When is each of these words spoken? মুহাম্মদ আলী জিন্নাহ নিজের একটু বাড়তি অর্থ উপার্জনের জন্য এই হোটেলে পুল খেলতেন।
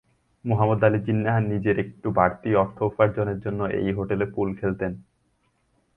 মুহাম্মদ 0.45 0.81
আলী 0.83 0.99
জিন্নাহ 1.07 1.35
নিজের 1.51 1.75
একটু 1.79 2.07
বাড়তি 2.11 2.49
অর্থ 2.55 2.77
উপার্জনের 2.83 3.39
জন্য 3.39 3.59
এই 3.79 3.91
হোটেলে 3.91 4.25
পুল 4.25 4.49
খেলতেন। 4.59 4.91